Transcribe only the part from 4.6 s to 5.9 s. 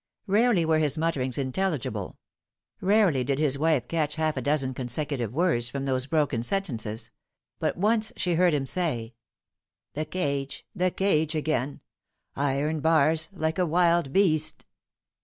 consecutive words from